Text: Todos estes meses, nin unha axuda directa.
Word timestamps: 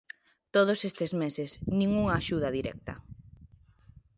Todos 0.55 0.79
estes 0.89 1.11
meses, 1.21 1.49
nin 1.77 1.89
unha 2.01 2.15
axuda 2.19 2.53
directa. 2.57 2.93